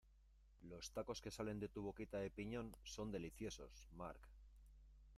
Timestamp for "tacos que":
0.93-1.29